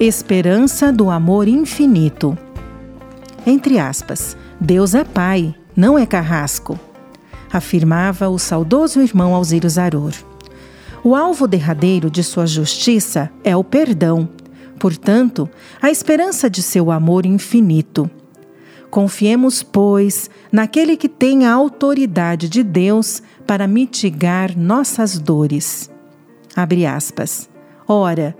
[0.00, 2.38] Esperança do amor infinito.
[3.44, 6.78] Entre aspas, Deus é Pai, não é carrasco,
[7.52, 10.12] afirmava o saudoso irmão Alziro Zaror.
[11.02, 14.28] O alvo derradeiro de sua justiça é o perdão,
[14.78, 15.50] portanto,
[15.82, 18.08] a esperança de seu amor infinito.
[18.90, 25.90] Confiemos, pois, naquele que tem a autoridade de Deus para mitigar nossas dores.
[26.54, 27.50] Abre aspas.
[27.88, 28.36] Ora,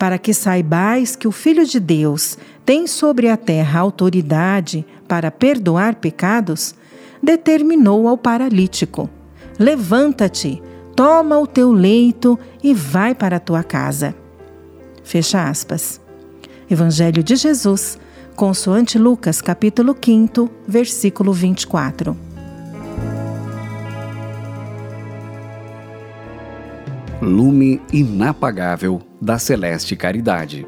[0.00, 5.96] para que saibais que o Filho de Deus tem sobre a terra autoridade para perdoar
[5.96, 6.74] pecados,
[7.22, 9.10] determinou ao paralítico:
[9.58, 10.62] Levanta-te,
[10.96, 14.14] toma o teu leito e vai para a tua casa.
[15.04, 16.00] Fecha aspas.
[16.70, 17.98] Evangelho de Jesus,
[18.34, 22.29] consoante Lucas, capítulo 5, versículo 24.
[27.22, 30.66] Lume inapagável da celeste caridade.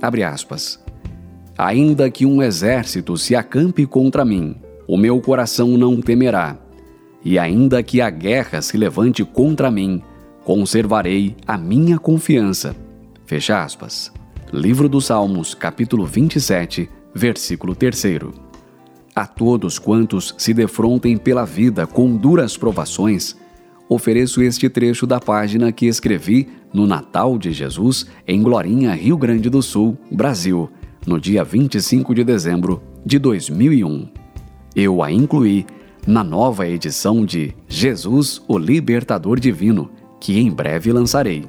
[0.00, 0.82] Abre aspas.
[1.58, 4.56] Ainda que um exército se acampe contra mim,
[4.88, 6.56] o meu coração não temerá.
[7.22, 10.02] E ainda que a guerra se levante contra mim,
[10.42, 12.74] conservarei a minha confiança.
[13.26, 14.10] Fecha aspas.
[14.50, 18.04] Livro dos Salmos, capítulo 27, versículo 3.
[19.14, 23.36] A todos quantos se defrontem pela vida com duras provações,
[23.88, 29.48] ofereço este trecho da página que escrevi no Natal de Jesus em Glorinha, Rio Grande
[29.48, 30.70] do Sul, Brasil,
[31.06, 34.08] no dia 25 de dezembro de 2001.
[34.74, 35.64] Eu a incluí
[36.06, 41.44] na nova edição de Jesus, o Libertador Divino, que em breve lançarei.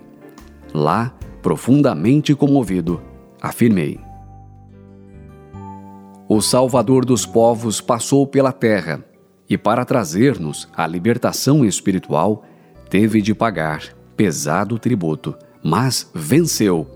[0.74, 3.02] Lá, profundamente comovido,
[3.42, 4.00] afirmei:
[6.28, 9.04] O Salvador dos povos passou pela terra
[9.50, 12.44] e para trazer-nos a libertação espiritual,
[12.90, 13.84] teve de pagar
[14.16, 16.88] pesado tributo, mas venceu.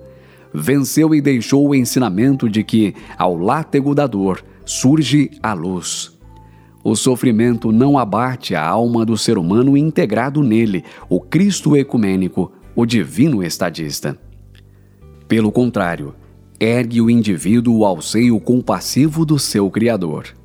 [0.54, 6.18] Venceu e deixou o ensinamento de que, ao látego da dor, surge a luz.
[6.84, 12.86] O sofrimento não abate a alma do ser humano integrado nele, o Cristo ecumênico, o
[12.86, 14.18] divino estadista.
[15.28, 16.16] Pelo contrário,
[16.60, 20.41] ergue o indivíduo ao seio compassivo do seu Criador.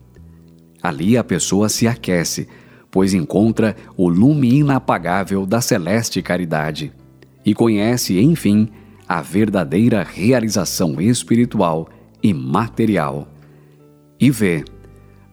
[0.87, 2.47] Ali a pessoa se aquece,
[2.93, 6.93] pois encontra o lume inapagável da celeste caridade
[7.45, 8.69] e conhece, enfim,
[9.09, 11.89] a verdadeira realização espiritual
[12.23, 13.27] e material.
[14.21, 14.65] E vê,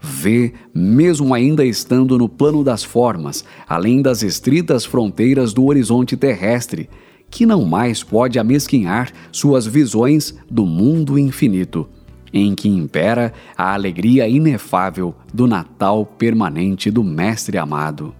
[0.01, 6.89] vê, mesmo ainda estando no plano das formas, além das estritas fronteiras do horizonte terrestre,
[7.29, 11.87] que não mais pode amesquinhar suas visões do mundo infinito
[12.33, 18.15] em que impera a alegria inefável do Natal permanente do Mestre amado.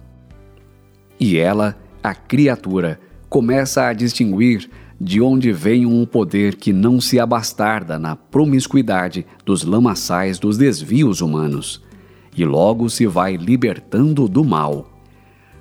[1.18, 4.70] E ela, a criatura, começa a distinguir
[5.00, 11.20] de onde vem um poder que não se abastarda na promiscuidade dos lamaçais dos desvios
[11.20, 11.82] humanos,
[12.36, 14.90] e logo se vai libertando do mal.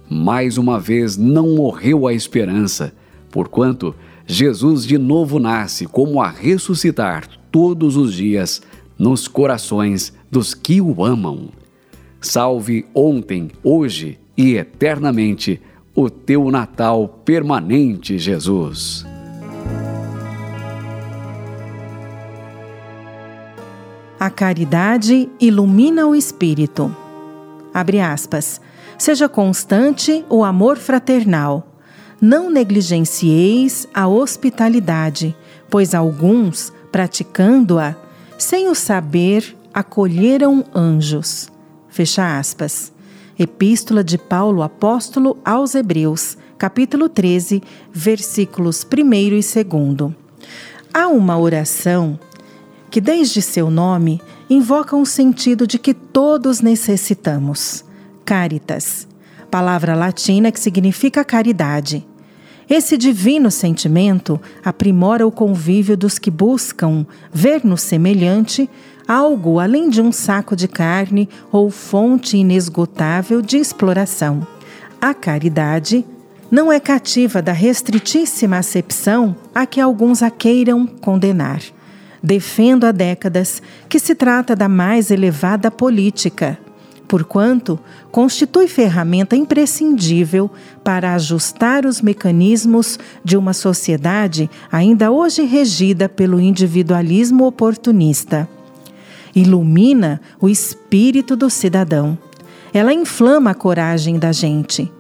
[0.08, 2.94] Mais uma vez não morreu a esperança,
[3.32, 3.96] porquanto
[4.28, 8.64] Jesus de novo nasce como a ressuscitar todos os dias
[8.98, 11.50] nos corações dos que o amam.
[12.20, 15.62] Salve ontem, hoje e eternamente
[15.96, 19.06] o teu Natal permanente, Jesus.
[24.20, 26.96] A caridade ilumina o espírito.
[27.72, 28.60] Abre aspas.
[28.98, 31.78] Seja constante o amor fraternal.
[32.20, 35.36] Não negligencieis a hospitalidade,
[35.70, 37.96] pois alguns praticando-a,
[38.38, 41.50] sem o saber, acolheram anjos.
[41.90, 42.94] Fecha aspas.
[43.38, 50.14] Epístola de Paulo Apóstolo aos Hebreus, capítulo 13, versículos 1 e 2.
[50.94, 52.20] Há uma oração
[52.92, 57.84] que, desde seu nome, invoca um sentido de que todos necessitamos.
[58.24, 59.08] Caritas,
[59.50, 62.06] palavra latina que significa caridade.
[62.70, 68.70] Esse divino sentimento aprimora o convívio dos que buscam ver no semelhante
[69.08, 74.48] algo além de um saco de carne ou fonte inesgotável de exploração.
[75.02, 76.06] A caridade
[76.50, 81.62] não é cativa da restritíssima acepção a que alguns a queiram condenar.
[82.22, 86.58] Defendo há décadas que se trata da mais elevada política,
[87.14, 87.80] porquanto
[88.12, 90.50] constitui ferramenta imprescindível
[90.84, 98.50] para ajustar os mecanismos de uma sociedade ainda hoje regida pelo individualismo oportunista.
[99.36, 102.18] Ilumina o espírito do cidadão.
[102.74, 104.92] Ela inflama a coragem da gente.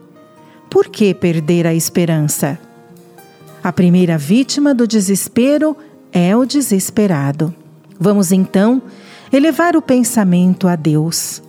[0.69, 2.59] Por que perder a esperança?
[3.63, 5.75] A primeira vítima do desespero
[6.11, 7.51] é o desesperado.
[7.99, 8.83] Vamos então
[9.31, 11.41] elevar o pensamento a Deus.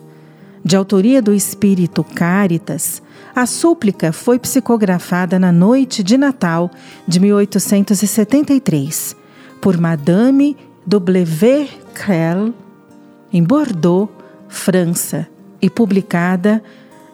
[0.64, 3.02] De autoria do espírito Caritas,
[3.34, 6.70] a súplica foi psicografada na noite de Natal
[7.06, 9.14] de 1873
[9.60, 10.56] por Madame
[10.86, 11.68] W.
[11.92, 12.54] Crell
[13.32, 14.10] em Bordeaux,
[14.48, 15.28] França,
[15.60, 16.62] e publicada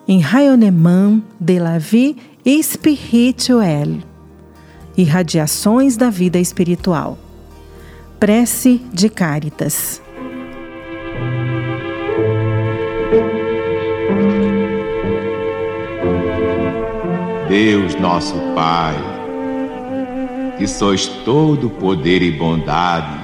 [0.09, 2.17] em Rayonnement de la vie
[2.63, 4.05] spirituelle
[4.97, 7.17] Irradiações da vida espiritual.
[8.19, 10.03] Prece de Caritas.
[17.49, 18.95] Deus nosso Pai,
[20.57, 23.19] que sois todo poder e bondade,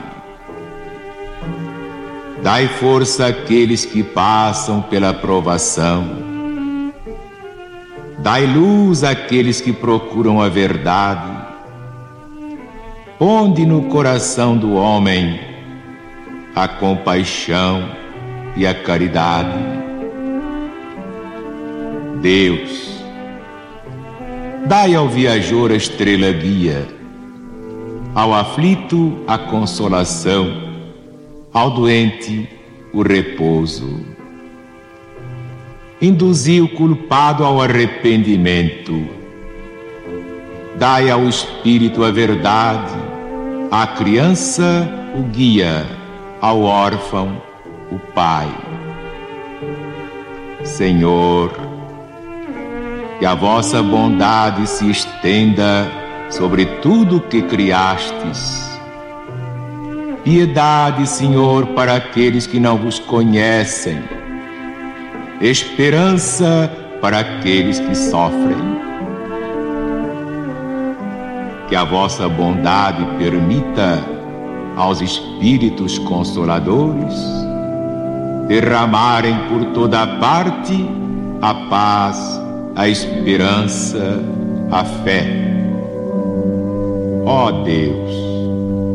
[2.43, 6.05] dai força àqueles que passam pela provação,
[8.19, 11.31] dai luz àqueles que procuram a verdade,
[13.19, 15.39] ponde no coração do homem
[16.53, 17.89] a compaixão
[18.57, 19.86] e a caridade.
[22.27, 23.05] Deus,
[24.67, 26.85] Dai ao viajor a estrela guia,
[28.17, 30.53] ao aflito a consolação,
[31.53, 32.49] ao doente
[32.93, 34.01] o repouso.
[36.03, 39.07] Induzi o culpado ao arrependimento.
[40.77, 42.93] Dai ao espírito a verdade,
[43.71, 44.85] à criança
[45.17, 45.87] o guia,
[46.41, 47.41] ao órfão
[47.93, 48.53] o pai.
[50.65, 51.66] Senhor,
[53.19, 55.91] que a vossa bondade se estenda
[56.31, 58.67] sobre tudo que criastes.
[60.23, 63.99] Piedade, Senhor, para aqueles que não vos conhecem.
[65.41, 66.71] Esperança
[67.01, 68.77] para aqueles que sofrem.
[71.69, 74.03] Que a vossa bondade permita
[74.77, 77.15] aos Espíritos Consoladores
[78.47, 80.89] derramarem por toda parte
[81.43, 82.46] a paz
[82.77, 84.23] a esperança,
[84.71, 85.27] a fé.
[87.25, 88.15] Ó oh Deus,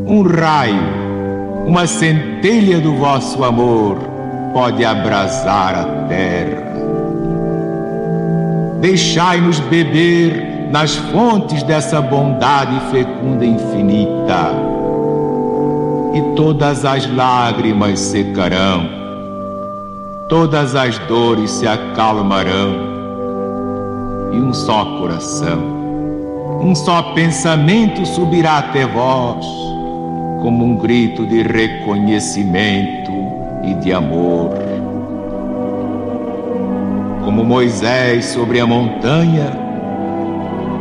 [0.07, 3.98] um raio, uma centelha do vosso amor
[4.54, 6.72] pode abrasar a terra.
[8.81, 14.51] Deixai-nos beber nas fontes dessa bondade fecunda infinita,
[16.13, 18.88] e todas as lágrimas secarão,
[20.30, 22.91] todas as dores se acalmarão
[24.31, 25.81] e um só coração.
[26.62, 29.45] Um só pensamento subirá até vós,
[30.42, 33.12] como um grito de reconhecimento
[33.63, 34.51] e de amor.
[37.25, 39.51] Como Moisés sobre a montanha,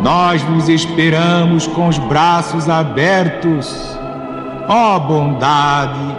[0.02, 3.98] nós vos esperamos com os braços abertos.
[4.68, 6.16] Ó oh, bondade,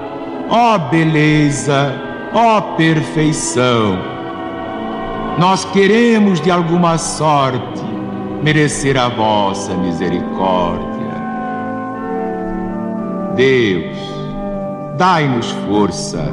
[0.50, 1.94] ó oh, beleza,
[2.34, 4.11] ó oh, perfeição
[5.42, 7.82] nós queremos de alguma sorte
[8.44, 11.16] merecer a vossa misericórdia.
[13.36, 13.98] Deus,
[15.00, 16.24] dai-nos força,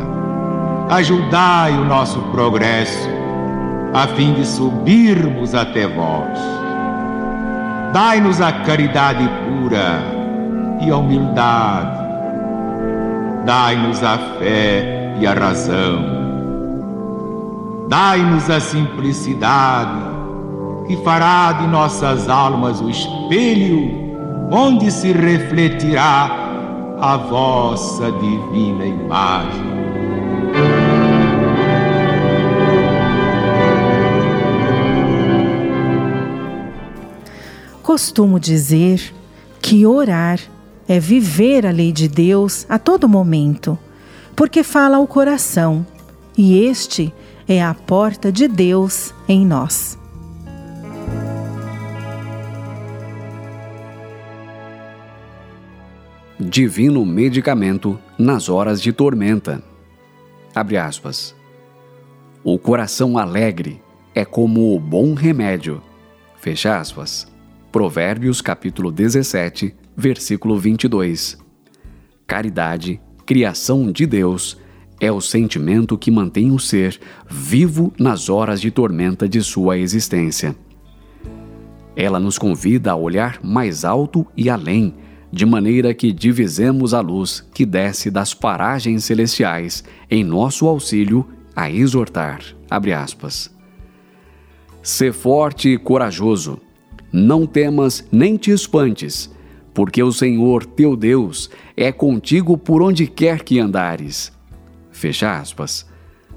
[0.91, 3.09] ajudai o nosso progresso,
[3.95, 6.39] a fim de subirmos até vós.
[7.95, 10.03] Dai-nos a caridade pura
[10.83, 11.99] e a humildade.
[13.47, 16.18] Dai-nos a fé e a razão
[17.89, 19.99] Dai-nos a simplicidade,
[20.87, 24.09] que fará de nossas almas o espelho
[24.51, 26.29] onde se refletirá
[27.01, 29.65] a vossa divina imagem.
[37.83, 39.15] Costumo dizer
[39.63, 40.39] que orar
[40.87, 43.79] é viver a lei de Deus a todo momento,
[44.37, 45.87] porque fala ao coração,
[46.37, 49.99] e este é a porta de Deus em nós.
[56.39, 59.63] Divino medicamento nas horas de tormenta.
[60.55, 61.35] Abre aspas.
[62.45, 63.81] O coração alegre
[64.15, 65.83] é como o bom remédio.
[66.37, 67.27] Fecha aspas.
[67.73, 71.39] Provérbios capítulo 17, versículo 22.
[72.27, 74.59] Caridade, criação de Deus,
[75.01, 80.57] é o sentimento que mantém o ser vivo nas horas de tormenta de sua existência.
[81.95, 84.95] Ela nos convida a olhar mais alto e além,
[85.33, 91.71] de maneira que divisemos a luz que desce das paragens celestiais em nosso auxílio a
[91.71, 92.41] exortar.
[92.71, 93.53] Abre aspas.
[94.83, 96.59] Sê forte e corajoso,
[97.13, 99.31] não temas nem te espantes,
[99.75, 104.38] porque o Senhor teu Deus é contigo por onde quer que andares.
[104.99, 105.87] Fecha aspas.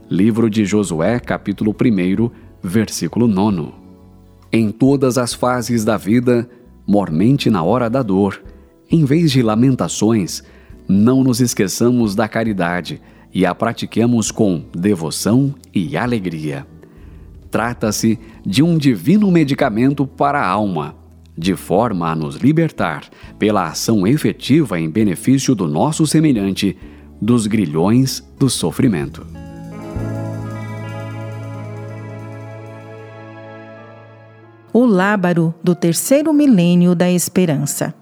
[0.08, 2.30] Livro de Josué, capítulo 1,
[2.62, 3.74] versículo 9.
[4.52, 6.48] Em todas as fases da vida,
[6.86, 8.40] mormente na hora da dor,
[8.88, 10.44] em vez de lamentações,
[10.88, 13.02] não nos esqueçamos da caridade
[13.34, 16.68] e a pratiquemos com devoção e alegria.
[17.50, 20.96] Trata-se de um divino medicamento para a alma,
[21.36, 26.78] de forma a nos libertar, pela ação efetiva em benefício do nosso semelhante,
[27.22, 29.28] dos grilhões do sofrimento.
[34.74, 37.94] O lábaro do terceiro milênio da esperança.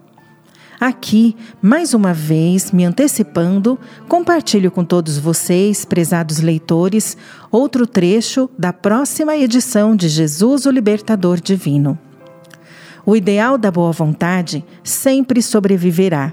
[0.80, 7.18] Aqui, mais uma vez, me antecipando, compartilho com todos vocês, prezados leitores,
[7.50, 11.98] outro trecho da próxima edição de Jesus o Libertador Divino.
[13.04, 16.32] O ideal da boa vontade sempre sobreviverá,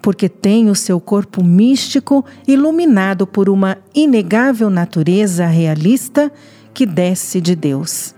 [0.00, 6.32] porque tem o seu corpo místico iluminado por uma inegável natureza realista
[6.72, 8.14] que desce de Deus.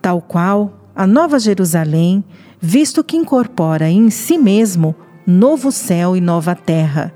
[0.00, 2.24] Tal qual a Nova Jerusalém,
[2.60, 4.94] visto que incorpora em si mesmo
[5.26, 7.12] novo céu e nova terra.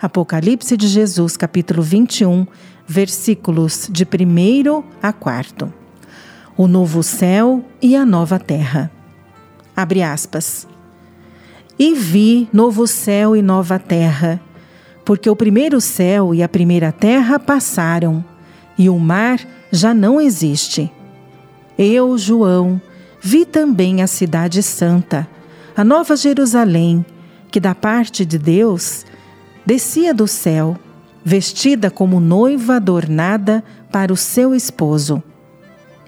[0.00, 2.46] Apocalipse de Jesus, capítulo 21,
[2.86, 5.72] versículos de 1 a 4.
[6.56, 8.90] O novo céu e a nova terra.
[9.74, 10.66] Abre aspas.
[11.78, 14.40] E vi novo céu e nova terra,
[15.04, 18.24] porque o primeiro céu e a primeira terra passaram,
[18.78, 19.40] e o mar
[19.70, 20.90] já não existe.
[21.76, 22.80] Eu, João,
[23.20, 25.28] vi também a Cidade Santa,
[25.76, 27.04] a Nova Jerusalém,
[27.50, 29.04] que da parte de Deus
[29.66, 30.78] descia do céu,
[31.22, 35.22] vestida como noiva adornada para o seu esposo.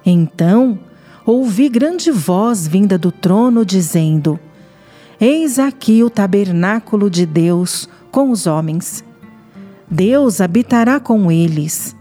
[0.04, 0.78] Então
[1.26, 4.40] ouvi grande voz vinda do trono dizendo:
[5.20, 9.04] Eis aqui o tabernáculo de Deus com os homens.
[9.90, 11.96] Deus habitará com eles.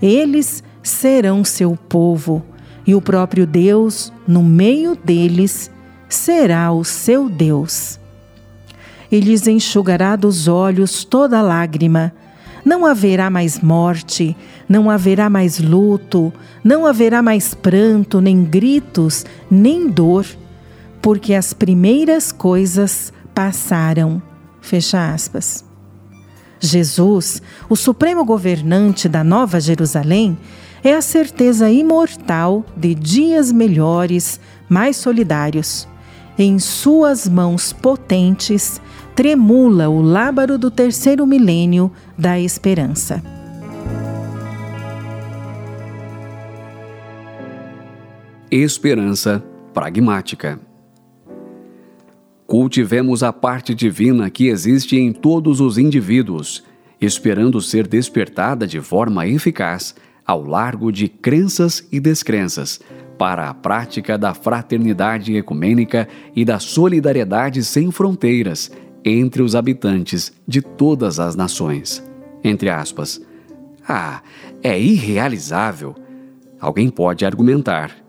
[0.00, 2.42] Eles serão seu povo,
[2.86, 5.70] e o próprio Deus, no meio deles,
[6.08, 7.98] será o seu Deus
[9.10, 12.12] e lhes enxugará dos olhos toda lágrima.
[12.64, 14.36] Não haverá mais morte,
[14.68, 20.26] não haverá mais luto, não haverá mais pranto, nem gritos, nem dor,
[21.00, 24.22] porque as primeiras coisas passaram.
[24.60, 25.64] Fecha aspas.
[26.60, 30.36] Jesus, o supremo governante da Nova Jerusalém,
[30.82, 35.88] é a certeza imortal de dias melhores, mais solidários.
[36.38, 38.80] Em suas mãos potentes
[39.14, 43.22] tremula o lábaro do terceiro milênio da esperança.
[48.50, 49.42] Esperança
[49.74, 50.67] pragmática.
[52.48, 56.64] Cultivemos a parte divina que existe em todos os indivíduos,
[56.98, 59.94] esperando ser despertada de forma eficaz
[60.26, 62.80] ao largo de crenças e descrenças,
[63.18, 68.72] para a prática da fraternidade ecumênica e da solidariedade sem fronteiras
[69.04, 72.02] entre os habitantes de todas as nações.
[72.42, 73.20] Entre aspas.
[73.86, 74.22] Ah,
[74.62, 75.94] é irrealizável.
[76.58, 78.07] Alguém pode argumentar.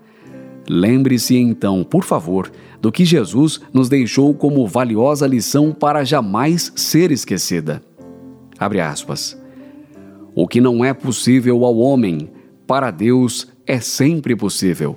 [0.71, 7.11] Lembre-se então, por favor, do que Jesus nos deixou como valiosa lição para jamais ser
[7.11, 7.81] esquecida.
[8.59, 9.35] Abre aspas.
[10.35, 12.29] O que não é possível ao homem,
[12.67, 14.95] para Deus é sempre possível.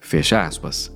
[0.00, 0.92] Fecha aspas.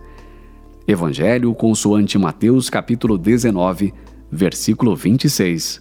[0.84, 3.94] Evangelho consoante Mateus capítulo 19,
[4.32, 5.80] versículo 26.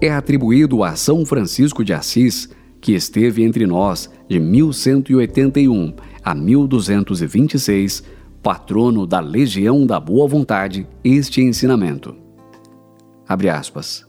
[0.00, 2.48] É atribuído a São Francisco de Assis,
[2.80, 8.02] que esteve entre nós de 1181 a 1226,
[8.42, 12.16] patrono da Legião da Boa Vontade, este ensinamento.
[13.26, 14.06] Abre aspas.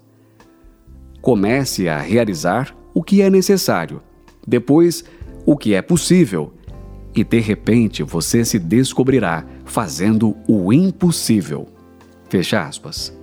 [1.22, 4.02] Comece a realizar o que é necessário,
[4.48, 5.04] depois
[5.46, 6.54] o que é possível,
[7.16, 11.68] e de repente você se descobrirá fazendo o impossível.
[12.30, 13.18] Fecha aspas.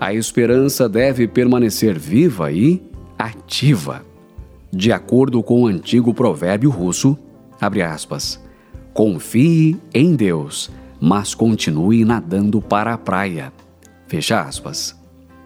[0.00, 2.80] A esperança deve permanecer viva e
[3.18, 4.04] ativa.
[4.72, 7.18] De acordo com o antigo provérbio russo,
[7.60, 8.42] abre aspas,
[8.92, 13.52] confie em Deus, mas continue nadando para a praia.
[14.06, 14.96] Fecha aspas.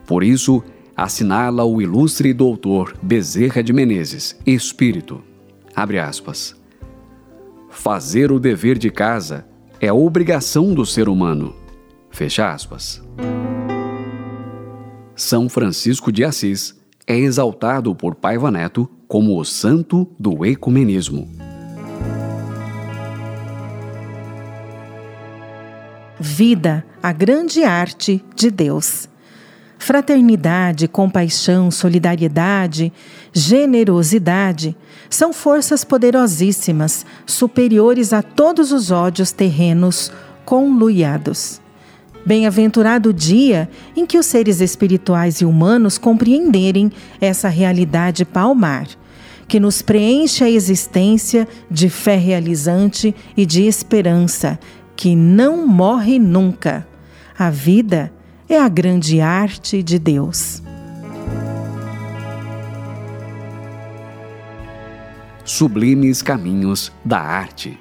[0.07, 0.63] Por isso,
[0.97, 5.23] assinala o ilustre doutor Bezerra de Menezes, espírito.
[5.75, 6.55] Abre aspas.
[7.71, 9.47] Fazer o dever de casa
[9.81, 11.55] é obrigação do ser humano
[12.13, 13.03] Fecha aspas.
[15.17, 21.27] São Francisco de Assis é exaltado por Paiva Neto como o santo do ecumenismo.
[26.35, 29.07] Vida, a grande arte de Deus.
[29.79, 32.91] Fraternidade, compaixão, solidariedade,
[33.35, 34.75] generosidade
[35.11, 40.11] são forças poderosíssimas, superiores a todos os ódios terrenos
[40.47, 41.61] conluiados.
[42.25, 48.87] Bem-aventurado o dia em que os seres espirituais e humanos compreenderem essa realidade palmar,
[49.47, 54.59] que nos preenche a existência de fé realizante e de esperança,
[55.03, 56.87] que não morre nunca.
[57.37, 58.13] A vida
[58.49, 60.63] é a grande arte de Deus.
[65.45, 67.77] Sublimes caminhos da arte.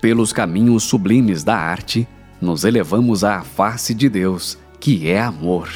[0.00, 2.08] Pelos caminhos sublimes da arte,
[2.40, 5.68] nos elevamos à face de Deus, que é amor.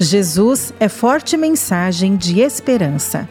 [0.00, 3.28] Jesus é forte mensagem de esperança.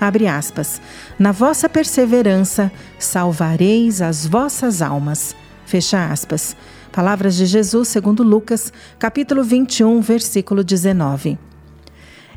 [0.00, 0.80] Abre aspas.
[1.18, 5.36] Na vossa perseverança salvareis as vossas almas.
[5.66, 6.56] Fecha aspas.
[6.90, 11.38] Palavras de Jesus segundo Lucas, capítulo 21, versículo 19.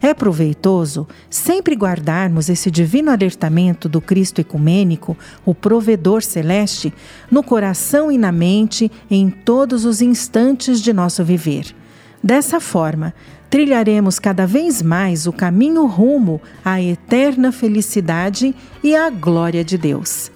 [0.02, 6.94] É proveitoso sempre guardarmos esse divino alertamento do Cristo ecumênico, o provedor celeste,
[7.32, 11.74] no coração e na mente em todos os instantes de nosso viver.
[12.22, 13.14] Dessa forma,
[13.54, 20.32] trilharemos cada vez mais o caminho rumo à eterna felicidade e à glória de Deus.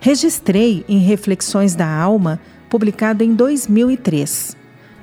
[0.00, 4.56] Registrei em Reflexões da Alma, publicado em 2003.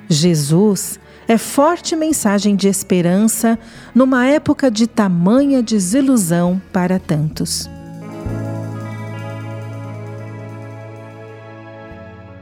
[0.09, 3.57] Jesus é forte mensagem de esperança
[3.95, 7.69] numa época de tamanha desilusão para tantos.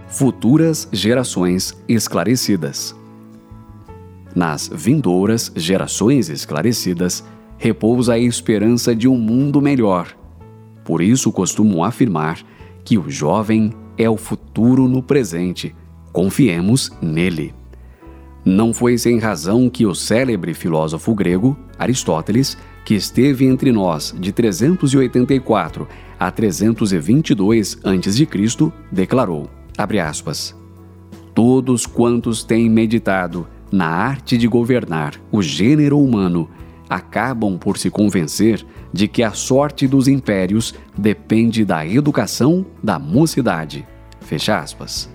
[0.08, 3.00] Futuras gerações esclarecidas.
[4.36, 7.24] Nas vindouras gerações esclarecidas
[7.58, 10.16] repousa a esperança de um mundo melhor.
[10.84, 12.40] Por isso costumo afirmar
[12.84, 15.76] que o jovem é o futuro no presente.
[16.12, 17.54] Confiemos nele.
[18.44, 24.32] Não foi sem razão que o célebre filósofo grego, Aristóteles, que esteve entre nós de
[24.32, 25.88] 384
[26.20, 30.56] a 322 a.C., declarou, aspas,
[31.34, 36.50] Todos quantos têm meditado na arte de governar o gênero humano
[36.90, 43.88] acabam por se convencer de que a sorte dos impérios depende da educação da mocidade.
[44.20, 45.10] Fecha aspas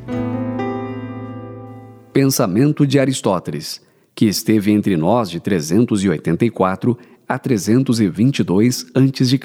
[2.16, 3.82] pensamento de Aristóteles,
[4.14, 6.96] que esteve entre nós de 384
[7.28, 9.38] a 322 a.C.,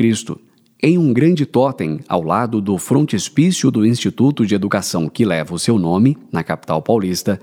[0.82, 5.60] em um grande totem ao lado do frontispício do Instituto de Educação que leva o
[5.60, 7.41] seu nome, na capital paulista,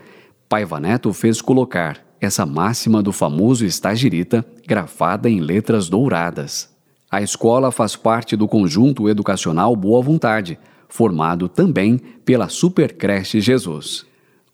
[0.48, 6.74] Paiva Neto fez colocar essa máxima do famoso estagirita grafada em letras douradas.
[7.10, 10.58] A escola faz parte do conjunto educacional Boa Vontade,
[10.88, 14.06] formado também pela Supercreche Jesus.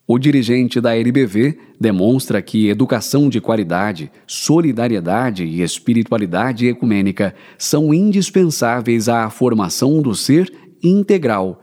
[0.05, 9.07] O dirigente da LBV demonstra que educação de qualidade, solidariedade e espiritualidade ecumênica são indispensáveis
[9.07, 10.53] à formação do ser
[10.83, 11.61] integral.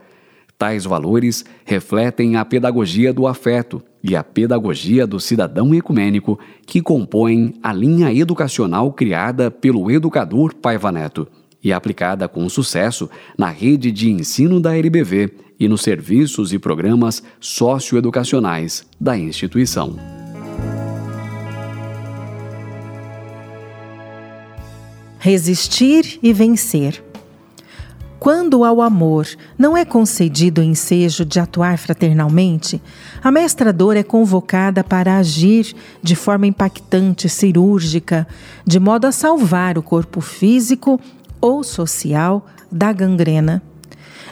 [0.57, 7.53] Tais valores refletem a pedagogia do afeto e a pedagogia do cidadão ecumênico que compõem
[7.63, 11.27] a linha educacional criada pelo educador Paiva Neto
[11.63, 17.23] e aplicada com sucesso na rede de ensino da LBV e nos serviços e programas
[17.39, 19.95] socioeducacionais da instituição.
[25.19, 27.01] Resistir e vencer.
[28.23, 32.81] Quando ao amor não é concedido o ensejo de atuar fraternalmente,
[33.21, 38.25] a mestradora é convocada para agir de forma impactante, cirúrgica,
[38.65, 40.97] de modo a salvar o corpo físico
[41.41, 43.61] ou social da gangrena.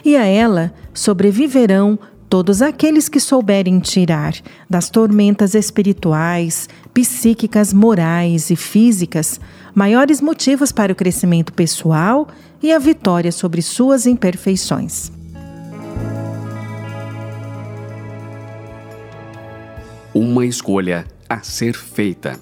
[0.06, 2.00] E a ela sobreviverão
[2.30, 4.36] todos aqueles que souberem tirar
[4.70, 9.38] das tormentas espirituais, psíquicas, morais e físicas
[9.76, 12.30] maiores motivos para o crescimento pessoal
[12.62, 15.12] e a vitória sobre suas imperfeições.
[20.14, 22.40] Uma escolha a ser feita.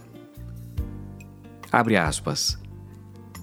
[1.71, 2.59] Abre aspas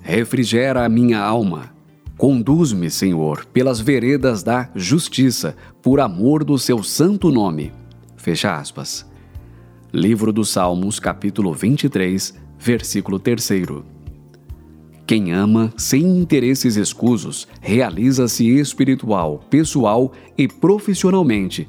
[0.06, 1.74] refrigera a minha alma.
[2.16, 7.72] Conduz-me, Senhor, pelas veredas da justiça, por amor do seu santo nome.
[8.16, 9.04] Fecha aspas.
[9.92, 13.95] Livro dos Salmos, capítulo 23, versículo 3.
[15.06, 21.68] Quem ama sem interesses escusos realiza-se espiritual, pessoal e profissionalmente,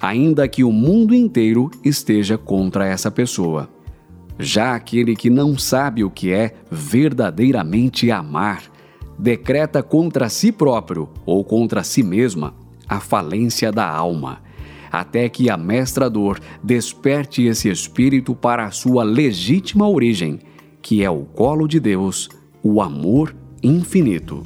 [0.00, 3.68] ainda que o mundo inteiro esteja contra essa pessoa.
[4.38, 8.62] Já aquele que não sabe o que é verdadeiramente amar,
[9.18, 12.54] decreta contra si próprio ou contra si mesma
[12.88, 14.42] a falência da alma,
[14.92, 20.38] até que a mestra dor desperte esse espírito para a sua legítima origem,
[20.80, 22.28] que é o colo de Deus,
[22.68, 24.42] o amor infinito.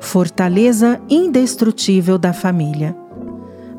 [0.00, 2.96] Fortaleza indestrutível da família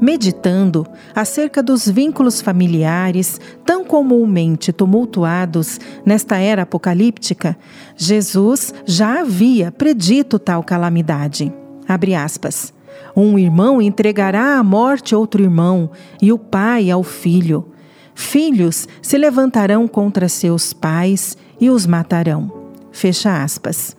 [0.01, 7.57] meditando acerca dos vínculos familiares tão comumente tumultuados nesta era apocalíptica,
[7.97, 11.51] Jesus já havia predito tal calamidade.
[11.85, 12.73] Abre aspas.
[13.13, 15.91] Um irmão entregará à morte outro irmão,
[16.21, 17.73] e o pai ao filho.
[18.19, 22.51] Filhos se levantarão contra seus pais e os matarão.
[22.91, 23.95] Fecha aspas.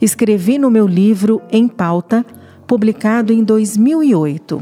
[0.00, 2.26] Escrevi no meu livro Em Pauta,
[2.66, 4.60] publicado em 2008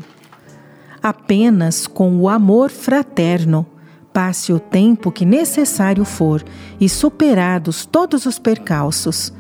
[1.03, 3.65] apenas com o amor fraterno.
[4.13, 6.45] Passe o tempo que necessário for
[6.81, 9.33] e superados todos os percalços,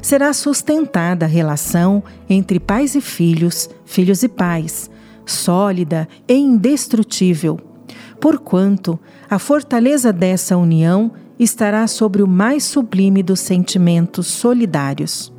[0.00, 4.90] será sustentada a relação entre pais e filhos, filhos e pais,
[5.24, 7.71] sólida e indestrutível,
[8.22, 15.32] porquanto a fortaleza dessa união estará sobre o mais sublime dos sentimentos solidários.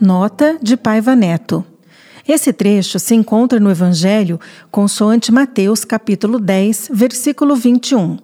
[0.00, 1.64] Nota de Paiva Neto
[2.28, 4.38] esse trecho se encontra no Evangelho
[4.70, 8.18] consoante Mateus capítulo 10, versículo 21,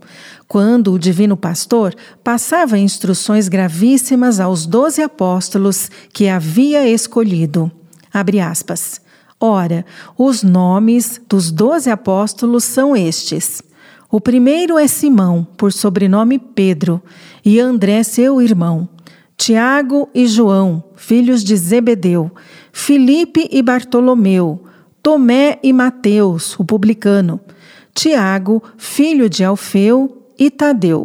[0.47, 7.73] quando o divino pastor passava instruções gravíssimas aos doze apóstolos que havia escolhido.
[8.13, 9.01] Abre aspas.
[9.47, 9.85] Ora,
[10.17, 13.63] os nomes dos doze apóstolos são estes.
[14.11, 17.03] O primeiro é Simão, por sobrenome Pedro,
[17.45, 18.89] e André, seu irmão.
[19.37, 22.33] Tiago e João, filhos de Zebedeu,
[22.73, 24.65] Filipe e Bartolomeu,
[25.03, 27.39] Tomé e Mateus, o publicano,
[27.95, 31.05] Tiago, filho de Alfeu e Tadeu,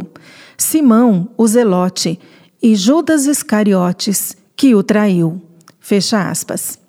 [0.58, 2.18] Simão, o zelote,
[2.64, 5.42] e Judas Iscariotes, que o traiu.
[5.82, 6.80] Fecha aspas.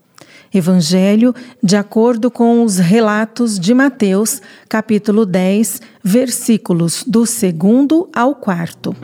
[0.52, 1.32] Evangelho
[1.62, 8.94] de acordo com os relatos de Mateus, capítulo 10, versículos do segundo ao quarto.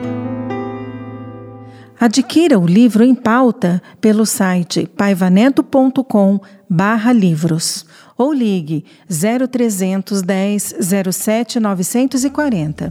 [1.99, 10.75] Adquira o livro em pauta pelo site paivaneto.com/livros ou ligue 0310
[11.11, 12.85] 07 940.